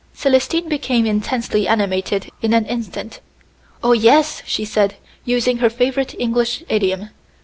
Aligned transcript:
Célestine 0.15 0.67
became 0.67 1.05
intensely 1.05 1.67
animated 1.67 2.31
in 2.41 2.53
an 2.53 2.65
instant. 2.65 3.19
"Oh, 3.83 3.91
yes," 3.93 4.41
she 4.47 4.65
said, 4.65 4.95
using 5.25 5.57
her 5.59 5.69
favorite 5.69 6.15
English 6.19 6.63
idiom. 6.69 7.09